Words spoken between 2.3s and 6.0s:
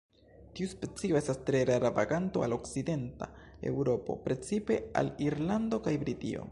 al okcidenta Eŭropo, precipe al Irlando kaj